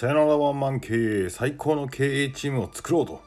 [0.00, 3.20] さよならワンマン経営最高の経営チームを作ろうと。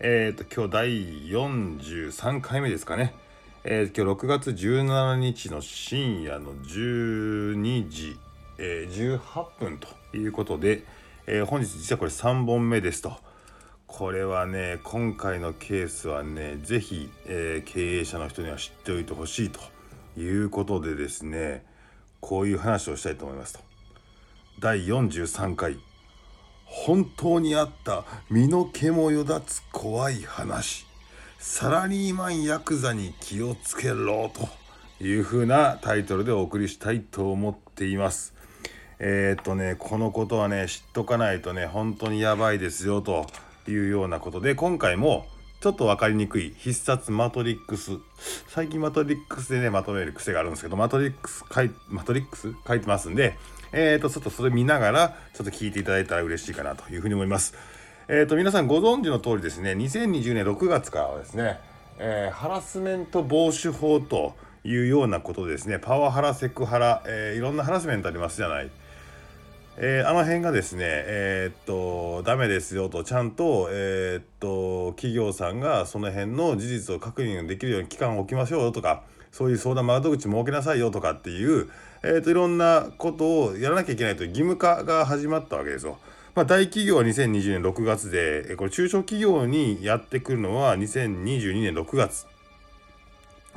[0.00, 0.88] えっ、ー、と、今日第
[1.30, 3.14] 43回目ですかね。
[3.62, 8.18] えー、今日6月17日の深夜の12時、
[8.58, 10.82] えー、18分ということで、
[11.28, 13.12] えー、本日実はこれ3本目ですと。
[13.86, 19.60] これはね、今回のケースはね、是非、え経営者の人には知っておいてほしいと
[20.20, 21.64] いうことでですね、
[22.18, 23.60] こういう話をしたいと思いますと。
[24.58, 25.78] 第43回
[26.74, 30.86] 本当にあった身の毛もよだつ怖い話。
[31.38, 34.48] サラリーマンヤクザに気をつけろと
[35.04, 38.34] いうふうなタイトルでお送りしたいと思っています。
[38.98, 43.26] えー、っとねこのことはね知っとかないとね本当にやばいですよと
[43.68, 45.26] いうようなことで今回も
[45.60, 47.98] ちょっと分かりにくい必殺マトリックス。
[48.48, 53.36] 最近マトリックスでねまとめる癖があるんですけどマトリックス書いマトリックス書いてますんで
[53.72, 57.54] えっ、ー、と、ちょっとそれ見ながら、ちょっと聞いていただいたら嬉しいかなというふうに思います。
[58.08, 61.58] えっ、ー、と、皆さんご存知の通りですね、2020年6月からはですね、
[61.98, 64.34] えー、ハラスメント防止法と
[64.64, 68.70] いうようなことですね、パワハラ、セクハラ、えー、いろんなハラスメントありますじゃない。
[69.78, 79.02] えー、あの辺がですね、えー、っと、ダメですよと、ちゃんと、えー、っと、企業さんがその辺の事実を確認できるように期間を置きましょうとか、
[79.32, 81.68] そういう相談窓口設けなさいよとかっていう、
[82.02, 85.98] えーと、いろんなことをやらなきゃいけないという義務化が始まったわけですよ。
[86.34, 92.26] まあ、大企業は2020年6月でこれ中小企業にやってくるのは2022年6月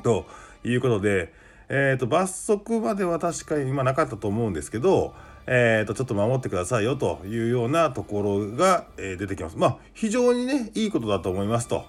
[0.04, 0.26] と
[0.64, 1.32] いうことで、
[1.70, 5.14] えーと、罰則までは確かに今なかったと思うんですけど、
[5.48, 9.58] えーと、ちょっと守ってくださいよというようなところが、えー、出てきます。
[9.58, 11.86] まあ非常にねいいことだと思いますと。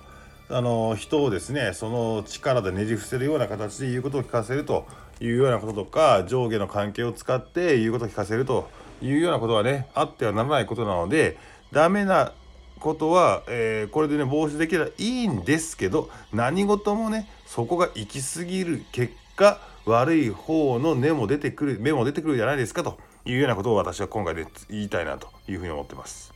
[0.49, 4.87] あの人をですねその力でねじ伏せるような形で言うことを聞かせると
[5.21, 8.69] いうようなこととか上下の関係を使って言うことを聞かせると
[9.03, 11.37] いうようなことはねあってはならないことなので
[11.73, 12.33] ダメな
[12.79, 26.36] ことは、えー、これでね防止できればいいんですけど何事もねそこが行き過ぎる結果悪い方の根も出てくる目も出てくるじゃないですかというようなことを私は今回で言いたいなというふうに思ってます。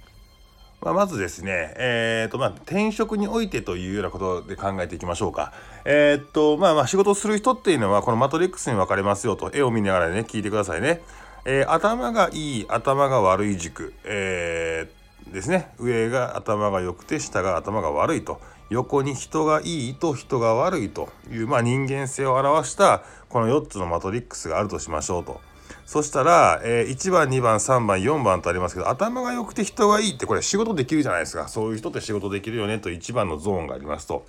[0.82, 5.52] まあ、まずですね、えーとまあ、転職においてというようなことで考えていきましょうか。
[5.84, 11.02] えー、っとまあまあ仕事をする人っていうのはこのマトリックスに分かれますよと絵を見ながらね聞いてくださいね。
[11.44, 25.40] えー、頭がいい頭が悪い軸、えー、ですね上が頭が良くて下が頭が悪いと横に人がいいと人が悪いという、まあ、人間性を表したこの4つのマトリックスがあるとしましょうと。
[25.90, 31.48] そしたら、えー、1番2番3番4番とありますけど頭が良くて人がいいってこれ仕事できるじゃないですか。
[31.48, 34.24] そういう人って仕事できるよねと1番のゾーンがありますと。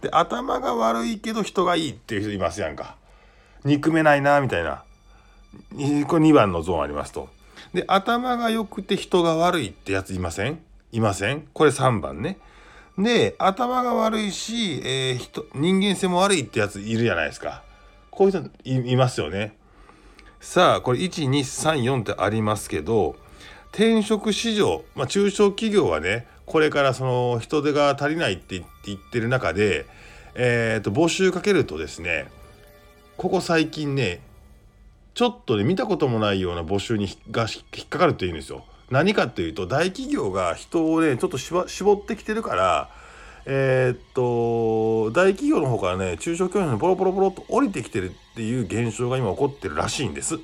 [0.00, 2.96] で頭が悪いけど人がいいっていう人いますやんか。
[3.64, 4.82] 憎めないなみたいな。
[6.08, 7.28] これ2番のゾーンありますと。
[7.72, 10.58] で頭が良くて人が悪いってやついません？
[10.90, 11.46] いません？
[11.52, 12.38] これ3番ね。
[12.98, 17.62] で頭が悪いし、えー、人人間性も悪いってやついるじゃないですか。
[18.10, 19.56] こういう人いますよね。
[20.44, 23.16] さあこれ1234ってありますけど
[23.72, 29.86] 転職市場、まあ、中小企業はねこれからその人手が足りないって言ってる中で、
[30.34, 32.26] えー、と募集かけるとですね
[33.16, 34.20] ここ最近ね
[35.14, 38.64] ちょっとね見たこともないような募集にが引っかかるっていうんですよ。
[38.90, 42.90] 何かっていうと大企業が人をねちょっと絞ってきてるから
[43.46, 50.40] えー、っと大企業の方からね中小企業にポロポロポロと降りてきてるっていう現象が今起こってるらしいんです。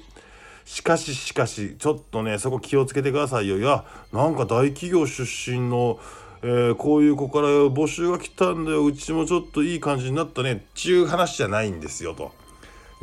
[0.65, 5.99] しかししかしちょっとねそこ気をつけてくださいよいやなんか大企業出身の、
[6.43, 12.31] えー、こういう子から募集が来たんだようちもちょっといい感じになったねっていう話じゃないんですよと。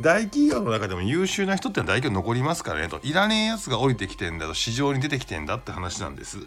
[0.00, 6.38] 大企業の中でも優秀な人ってのは大企業残りますからねといらねえやつが降りてきてんだと市場に出てきてんだって話なんです。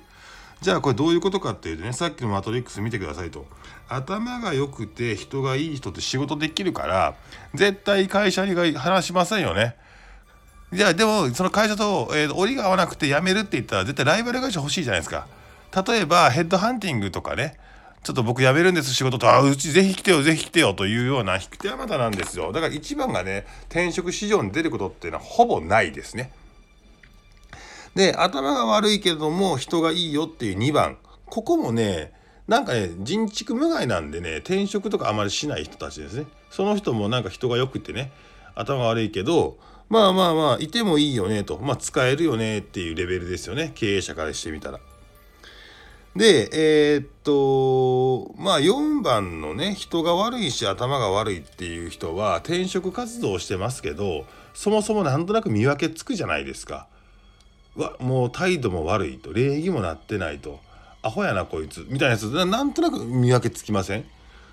[0.62, 3.48] じゃあこれどういうことかっていうとねさっきのマトリックス見てくださいと
[3.90, 7.16] 頭が良くて人がいい人って仕事できるから
[7.56, 9.76] 絶対会社に話しませんよね。
[10.72, 15.28] じゃあでもその会社と、えー、折りが合わなくて辞めるって言ったら絶対ライバル会社欲しいじゃないですか。
[15.86, 17.58] 例えばヘッドハンティングとかね
[18.04, 26.32] ちょっと僕辞めるんです仕事とあうちぜひ来てよぜひ来てよというような引く手あまたなんですよだから一番がね転職市場に出ることっていうのはほぼないですね。
[27.96, 32.14] で頭が悪いけども人がいいよっていう2番ここもね
[32.48, 38.12] なんかね人畜無害なんでね転職とかあまりしない人たちですねその人もなんか人がよくてね
[38.56, 39.58] 頭悪いけど
[39.90, 44.80] まあまあまあいてもいいよねとまあ使えるよねっていうレベルですよね経営者からしてみたら。
[46.16, 56.88] でえー、っとまあ4番のね人が悪いし頭が悪いっていう人は転職活動をしてますけどそもそもなんとなく見分けつくじゃないですか。
[57.76, 60.60] わもう態度も悪いと礼儀もなってないと
[61.02, 64.02] アホやなこいつみたいなやつなんとなく見分けつきません？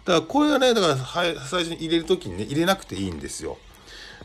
[0.05, 3.59] だからこれはねだから最初に入れる時にね入れなくていいんですよ。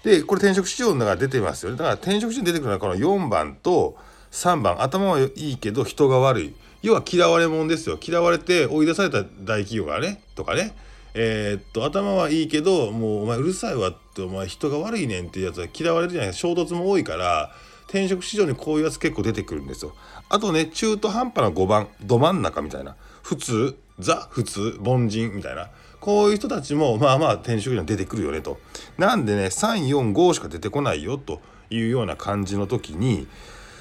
[0.03, 1.77] でこれ転職市場の中出てますよね。
[1.77, 3.97] だから転職市場に出てくるのはこの4番と
[4.31, 6.53] 3番頭はいいけど人が悪い。
[6.81, 7.97] 要は嫌われ者ですよ。
[8.01, 10.75] 嫌われて追い出された大企業がねとかね。
[11.13, 16.47] えー、っと頭はいいけどもうお前うるさいわってお前人が悪いねんっていうやつは嫌われるじゃないですか。
[16.47, 17.51] 衝突も多いから
[17.93, 19.93] 転職市場にこういうやつ結構出てくるんですよ。
[20.27, 25.69] あとね中途半端な5番ど真ん中みたいな普通ザ普通凡人みたいな
[25.99, 28.57] こういう人たちもまあまあ転職には出てくるよねと。
[28.97, 33.27] なんでね345しか出てこないよというような感じの時に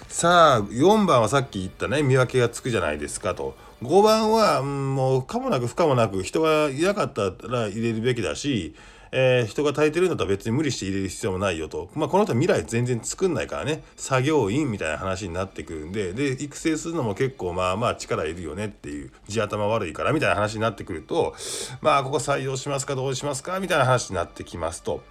[0.08, 8.76] さあ4番はさっき言ったね見分けがつくじゃないですかと5番は、もう可もなく不可もなく人がいなかったら入れるべきだし
[9.14, 11.90] えー、人が足りてるんだったら別に無理して入れる必要もないよと。
[11.94, 21.34] まあ、この人は未来全然作んないからね、作業員みたいな話になってくるんで、で、育成するのも結構まあまあ力いるよねっていう、地頭悪いからみたいな話になってくると、
[21.82, 25.02] まあ、ここ採用しますかどうしますかみたいな話になってきますと。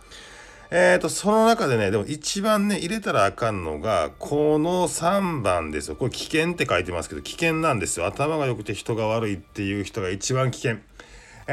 [0.73, 5.97] えーと、その中でね、でも一番ね、入れたらあかんのが、この3番ですよ。
[5.97, 8.05] これ危険って書いてますけど、危険なんですよ。
[8.05, 10.79] 頭が良くて人が悪いっていう人が一番危険。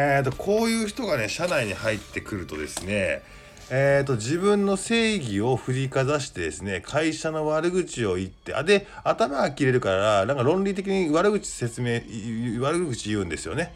[0.00, 3.22] えーと、こういう人がね社内に入ってくるとですね
[3.70, 12.00] えーと、自分の正義を振りかざしてですね会社の悪口を言ってあで頭が切れるからなんか論理的に悪口説明
[12.62, 13.74] 悪口言うんですよね。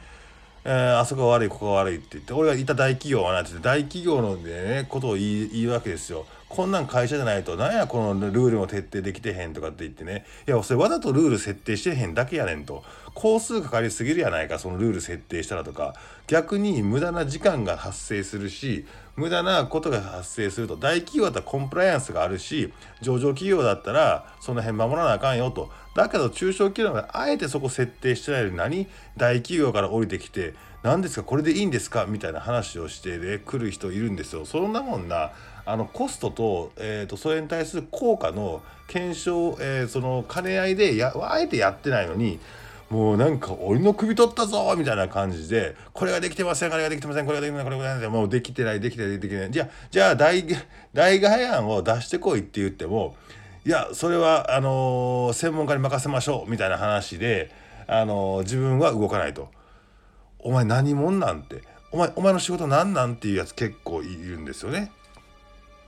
[0.65, 6.25] えー、あそこが悪いここが悪いって言って俺がいた大企業はなんて大企業のねことを言いわけですよ。
[6.55, 10.27] こんなん会社じゃないとなんやこのルールも徹底できてへんとかって言ってね。
[10.47, 12.85] いやそれわざとルール設定してへんだけやねんと。
[13.15, 15.95] 工数かかりすぎるやないかそのルール設定したらとか。
[16.27, 20.77] 逆に無駄な時間が発生するし無駄なことが発生すると。
[20.77, 22.71] 大企業だったらコンプライアンスがあるし
[23.01, 25.71] 上場企業だったらその辺守らなあかんよと。
[25.95, 32.05] だけど中小企業があえてそこ設定してないのに何大企業から降りてきて何ですかこれでいいんですか？
[32.07, 34.45] みたいな話をしてで、来る人いるんですよ。
[34.45, 35.31] そんなもんな。
[35.65, 42.39] あのコストと,、えーと、それに対する効果の検証、えー、その兼ね合いでやあえてやってないのに
[42.91, 53.17] もうなんか俺の首取ったぞみたいな感じでこれができてませんこれができてませんこれができてませんこれができてませんもうできてないできてないできてないじゃあじゃあ代替案を出してこいって言っても
[53.65, 57.53] いやそれはあのー、専門家に任せましょうみたいな話で、
[57.87, 59.49] あのー、自分は動かないと。
[60.41, 61.63] お前何者なんて？
[61.93, 64.91] お前お前の仕事何なんっていうやつ結構いるんですよね。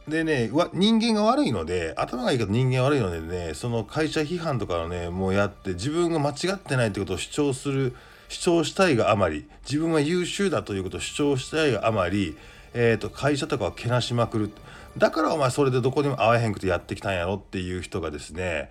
[0.09, 7.97] でね人間が悪いので頭がいいけど人間悪いのでねその会社批判とかをねもうやって自分が間違ってないってことを主張する
[8.29, 12.37] 主張したいがあまり自分は優秀だということを主張したいがあまり、
[12.75, 14.51] えーと、会社とかをけなしまくる。
[14.97, 18.71] だからお前それでどこにも会えへんくてやってきたんやろっていう人がですね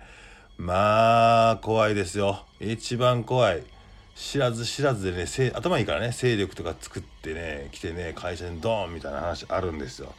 [0.56, 2.44] まあ怖いですよ。
[2.60, 3.62] 一番怖い。
[4.14, 10.14] 知らず知らずでね頭いいからね勢力とか作ってね来てね会社にドーンみたいな話あるんですよ。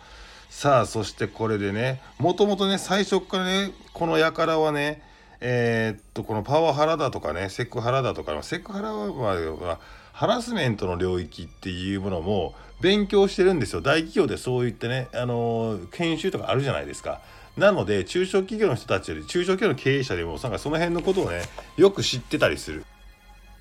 [0.56, 5.02] さあそしてこれでねもともとね最初からねこの輩はね
[5.42, 9.80] えー、っとこのパワハラだとかねセクハラだとかセクハラは
[10.14, 17.20] ハラスメントの領域っていうものも勉強してるんですよ大企業でそういってねあの研修とかあるじゃないですか。
[17.58, 21.42] なので中小企業の人たちより中小企業の経営者でもなんかその辺のことをね
[21.76, 22.86] よく知ってたりする。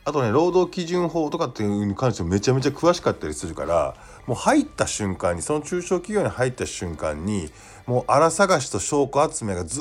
[0.04, 7.50] あとね労働基準法とかっていうに関してもめちゃめちゃ詳しかったりするからもう入った瞬間にその中小企業に入った瞬間に
[7.86, 9.80] もう荒探しと証拠集めがず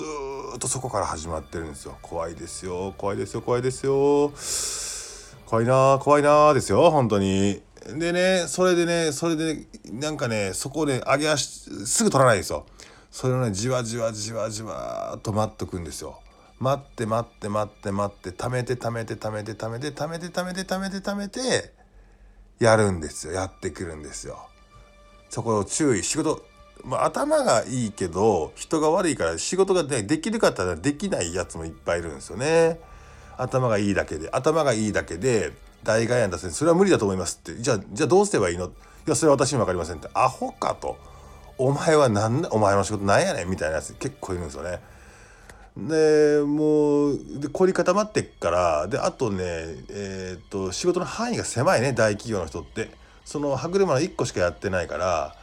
[0.55, 1.97] っとそこから始まってるんですよ。
[2.01, 4.33] 怖いですよ怖いですよ怖いですよ。
[5.45, 7.61] 怖いな怖いなですよ本当に。
[7.97, 11.45] でねそれでねそれでなんかねそこで上げ足
[11.85, 12.65] すぐ取らないですよ。
[13.11, 16.19] それをねじわじわじわじわと待っとくんですよ。
[16.59, 21.82] 待って待って待って待って貯めて貯めて貯めて貯めて貯めて貯めて貯めて貯めて
[22.63, 23.33] やるんですよ。
[23.33, 24.47] やってくるんですよ。
[25.29, 26.03] そこを注意。
[26.03, 26.45] 仕事
[26.83, 32.79] まあ、頭がいいけど人が悪いから仕事ができるかったらできないやつもいっぱいいるんですよね。
[33.37, 34.29] 頭がいいだけで。
[34.31, 35.53] 頭がいいだけで
[35.83, 37.61] 大概案出せそれは無理だと思いますって。
[37.61, 38.65] じゃあじゃあどうすればいいの？
[38.65, 38.69] い
[39.07, 40.09] やそれは私に分かりませんって。
[40.13, 40.97] アホかと。
[41.57, 44.81] お前は何お前の仕事なんやねんみたいなやつ結構いるんですよね。
[45.77, 49.43] でもうで凝り固まってっからであとね
[49.89, 52.91] えー、っと仕事の範囲が狭いね大企業の人って
[53.25, 55.35] その歯車の1個しかやってないから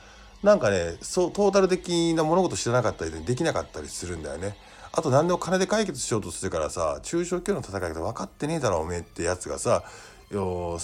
[0.42, 4.56] なんかねそうトータル的な物事知らなかったりできなかったりするんだよね。
[4.92, 9.84] あと何でも金で解決しようとするからさ中小企業の戦い方分かってねえだろおめえってやつがさ
[10.32, 10.78] よ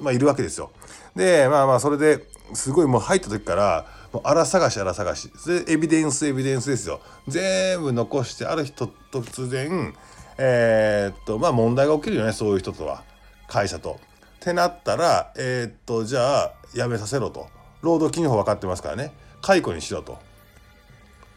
[0.00, 0.70] まあ、いるわけですよ。
[1.14, 9.94] でまあまあそれですごいもう入った時からもう荒探し荒探しそれエビデンスエビデンスですよ全部残してある日突然
[10.38, 13.02] えー、っとまあ問題が起きるよねそういう人とは
[13.48, 13.98] 会社と。
[14.36, 17.48] ってなったらえー、っとじゃあ辞めさせろと
[17.82, 19.12] 労働基準法分かってますからね
[19.42, 20.18] 解雇にしろと。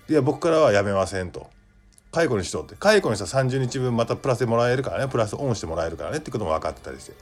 [0.08, 1.50] いや僕からは辞めませんと。
[2.12, 7.14] 解雇にしろって解雇にしたら30日分またプラスでもらえるからねプラスオンしてもらえるからねってことも分かってたりして。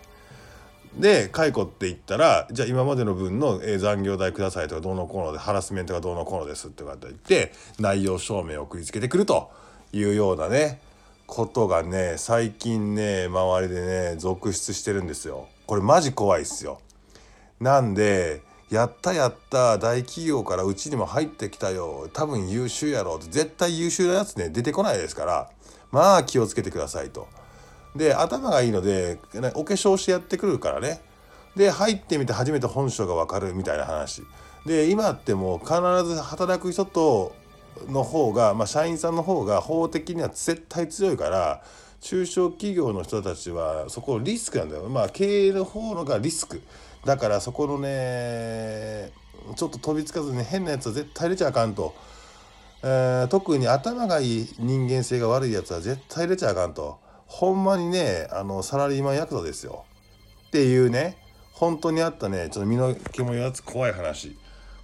[0.97, 9.51] で解雇って言ったらじゃあ今までの分の残業代くださいとかどうのこうのでハラスメントがどうのこうのですって言って内容証明を送りつけてくると
[9.93, 10.81] いうようなね
[11.27, 13.81] ことがね最近ね周りで
[14.11, 15.47] ね続出してるんですよ。
[15.67, 16.81] これマジ怖いっすよ。
[17.59, 18.41] なんで
[18.71, 25.51] やったやった大企業からうちにも入ってきたよ多分優秀やろって絶対優秀なやつね出てこないですから
[25.91, 27.27] まあ気をつけてくださいと。
[27.95, 29.19] で頭がいいので
[29.55, 31.01] お化粧してやってくるからね。
[31.55, 34.23] で入ってみて初めて本性が分かるみたいな話。
[34.65, 35.73] で今ってもう必
[36.05, 37.33] ず働く人と
[37.87, 41.63] の方が、まあ、社員さんの方が法的には絶対強いから
[42.01, 44.83] 中小企業の人たちはそこリスクなんだよ。
[44.89, 46.61] まあ経営の方のがリスク。
[47.05, 49.11] だからそこのね
[49.55, 51.95] ちょっと飛びつかずに変なやつは絶対入れちゃあかんと、
[52.83, 56.99] えー、特に頭がいい人間性が悪いやつは絶対入れちゃあかんと。
[57.29, 59.85] ほんまにねあのサラリーマンヤクザですよ。
[60.47, 61.15] っていうね
[61.53, 64.35] 本当にあったねちょっと身の毛もやつ怖い話。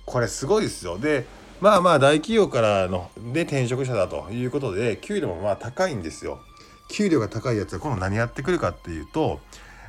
[0.05, 0.99] これすごいですよ。
[0.99, 1.25] で
[1.59, 6.39] まあまあ大企業からので転職者だということで給料もまあ高いんですよ。
[6.91, 9.39] 給料が高いやつは今度何やってくるかっていうと,、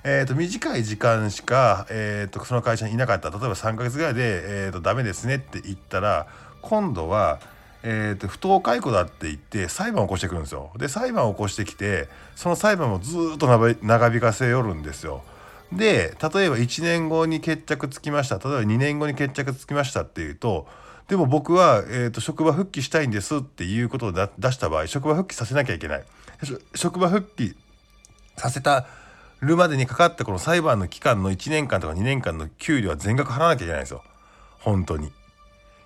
[0.02, 3.28] えー、と短い時間しか、えー、とその会社にいなかった。
[3.28, 6.26] 例えば3ヶ月ぐらいで、えー、とダメですねって言ったら
[6.62, 7.38] 今度は
[7.83, 10.71] えーと、不当解雇だって言って裁判を起こしてくるんですよ。
[10.76, 13.47] で裁判を起こしてきてその裁判もずっと
[13.83, 15.23] 長引かせよるんですよ。
[15.73, 20.68] で例えば1年後に決着つきました例えば2年後に決着つきましたっていうと
[21.09, 26.04] でも僕は、えーと、職場復帰したいんですっていうことを出した場合職場復帰させなきゃいけない。
[26.75, 27.56] 職場復帰
[28.37, 28.87] させた
[29.40, 34.02] るまでにかかったこの裁判の期間の1年間とか2年間の給料は全額払わなきゃいけないんですよ。
[34.61, 35.12] 本当に。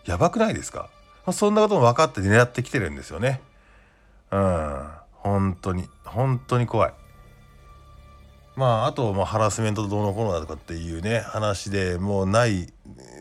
[0.07, 0.89] やばくないですか？
[1.31, 3.41] まあ、そんなことも分かって狙ってきてるんですよね。
[4.33, 4.89] うん。
[5.13, 6.93] 本当に、本当に怖い。
[8.57, 12.73] まあ、あと、まあ、ハラスメントどうのこうのだとかっていうね、話でもうない。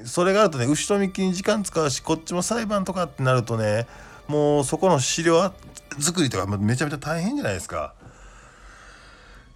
[0.06, 3.86] それがあるとね、後ろ向きに時間使うし、こっちも裁判とかってなるとね、
[4.28, 5.54] もうそこの資料
[6.00, 7.94] 作りとかめちゃめちゃ大変じゃないですか。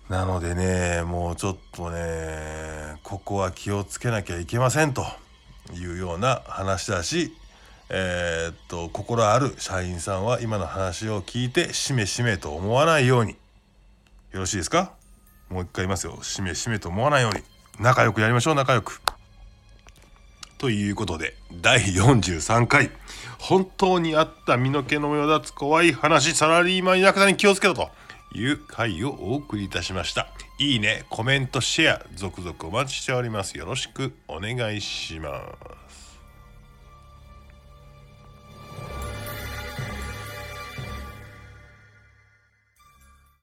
[0.10, 5.04] なのでね、もうちょっとね、ここは気をつけなきゃいけませんと
[5.74, 7.34] いうような話だし、
[7.90, 13.32] えー、っと心ある社員さんは今の話を聞いてしめしめと思わないように。
[14.32, 14.94] よろしいですか？
[15.50, 16.18] もう一回言いますよ。
[16.24, 17.44] しめしめと思わないように。
[17.80, 19.02] 仲良くやりましょう仲良く。
[20.58, 22.90] ということで第43回。
[23.38, 27.90] 本当にあった身の毛のよだつ怖い話サラリーマン田舎に気をつけろと。
[28.36, 30.28] いう回をお送りいたしました。
[30.58, 33.56] いいねコメントシェア続々お待ちしております。
[33.58, 35.40] よろしくお願いしま
[35.80, 35.83] す。